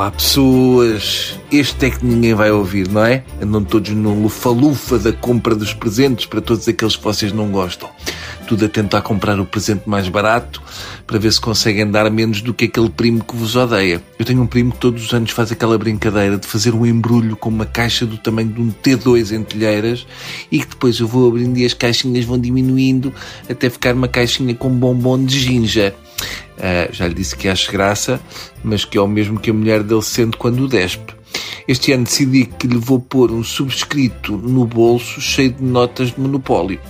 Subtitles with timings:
[0.00, 3.22] Olá pessoas, este é que ninguém vai ouvir, não é?
[3.38, 7.86] Andam todos no lufa-lufa da compra dos presentes para todos aqueles que vocês não gostam.
[8.48, 10.62] Tudo a tentar comprar o presente mais barato
[11.06, 14.02] para ver se conseguem dar menos do que aquele primo que vos odeia.
[14.18, 17.36] Eu tenho um primo que todos os anos faz aquela brincadeira de fazer um embrulho
[17.36, 20.06] com uma caixa do tamanho de um T2 em telheiras
[20.50, 23.12] e que depois eu vou abrindo e as caixinhas vão diminuindo
[23.50, 25.94] até ficar uma caixinha com bombom de ginja.
[26.58, 28.20] Uh, já lhe disse que acho graça,
[28.62, 31.14] mas que é o mesmo que a mulher dele sente quando o despe.
[31.66, 36.20] Este ano decidi que lhe vou pôr um subscrito no bolso cheio de notas de
[36.20, 36.80] monopólio.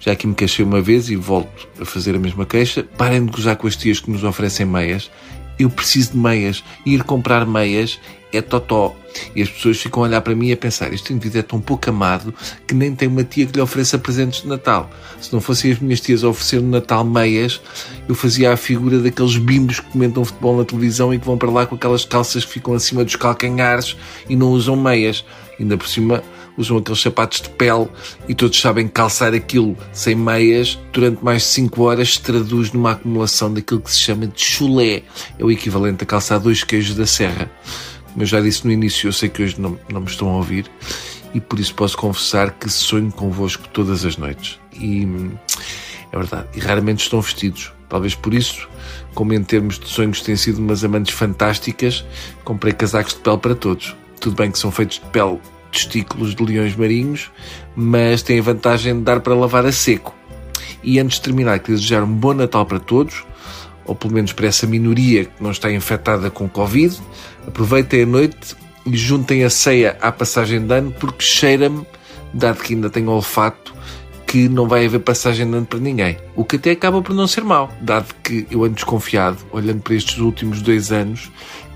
[0.00, 2.86] Já aqui me queixei uma vez e volto a fazer a mesma queixa.
[2.96, 5.10] Parem de gozar com as tias que nos oferecem meias
[5.58, 6.64] eu preciso de meias.
[6.84, 8.00] Ir comprar meias
[8.36, 8.94] é totó.
[9.34, 11.60] E as pessoas ficam a olhar para mim e a pensar: este indivíduo é tão
[11.60, 12.34] pouco amado
[12.66, 14.90] que nem tem uma tia que lhe ofereça presentes de Natal.
[15.20, 17.60] Se não fossem as minhas tias a oferecer no Natal meias,
[18.08, 21.50] eu fazia a figura daqueles bimbos que comentam futebol na televisão e que vão para
[21.50, 23.96] lá com aquelas calças que ficam acima dos calcanhares
[24.28, 25.24] e não usam meias.
[25.58, 26.22] Ainda por cima,
[26.56, 27.88] usam aqueles sapatos de pele
[28.28, 32.92] e todos sabem calçar aquilo sem meias durante mais de 5 horas se traduz numa
[32.92, 35.02] acumulação daquilo que se chama de chulé.
[35.38, 37.50] É o equivalente a calçar dois queijos da serra.
[38.14, 40.36] Como eu já disse no início, eu sei que hoje não, não me estão a
[40.36, 40.70] ouvir
[41.34, 44.60] e por isso posso confessar que sonho convosco todas as noites.
[44.72, 45.04] E
[46.12, 47.72] é verdade, e raramente estão vestidos.
[47.88, 48.68] Talvez por isso,
[49.16, 52.04] como em termos de sonhos têm sido umas amantes fantásticas,
[52.44, 53.96] comprei casacos de pele para todos.
[54.20, 55.40] Tudo bem que são feitos de pele
[55.72, 57.32] testículos de leões marinhos,
[57.74, 60.14] mas tem a vantagem de dar para lavar a seco.
[60.84, 63.24] E antes de terminar, queria desejar um bom Natal para todos,
[63.84, 66.98] ou pelo menos para essa minoria que não está infectada com Covid.
[67.46, 71.86] Aproveitem a noite e juntem a ceia à passagem de ano, porque cheira-me,
[72.32, 73.74] dado que ainda tenho olfato,
[74.26, 76.16] que não vai haver passagem de ano para ninguém.
[76.34, 79.94] O que até acaba por não ser mau, dado que eu ando desconfiado, olhando para
[79.94, 81.30] estes últimos dois anos,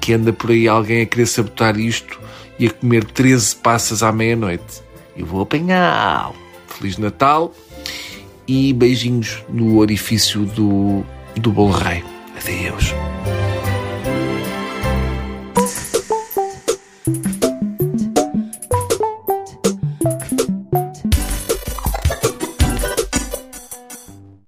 [0.00, 2.20] que anda por aí alguém a querer sabotar isto
[2.58, 4.82] e a comer 13 passas à meia-noite.
[5.16, 6.36] Eu vou apanhá-lo.
[6.68, 7.52] Feliz Natal
[8.46, 11.04] e beijinhos no orifício do,
[11.40, 12.04] do bolo rei.
[12.36, 13.03] Adeus.